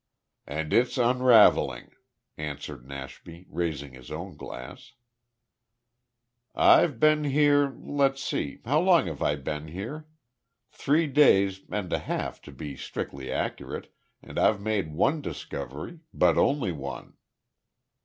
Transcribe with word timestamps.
"And 0.47 0.73
its 0.73 0.97
unravelling," 0.97 1.91
answered 2.35 2.87
Nashby, 2.87 3.45
raising 3.51 3.93
his 3.93 4.09
own 4.09 4.35
glass. 4.35 4.93
"I've 6.55 6.99
been 6.99 7.25
here 7.25 7.69
let's 7.77 8.23
see, 8.23 8.61
how 8.65 8.79
long 8.79 9.05
have 9.05 9.21
I 9.21 9.35
been 9.35 9.67
here? 9.67 10.07
Three 10.71 11.05
days 11.05 11.61
and 11.69 11.93
a 11.93 11.99
half, 11.99 12.41
to 12.49 12.51
be 12.51 12.75
strictly 12.75 13.31
accurate, 13.31 13.93
and 14.23 14.39
I've 14.39 14.59
made 14.59 14.91
one 14.91 15.21
discovery, 15.21 15.99
but 16.11 16.35
only 16.35 16.71
one." 16.71 17.13